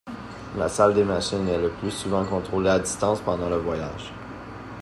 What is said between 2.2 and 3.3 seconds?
contrôlée à distance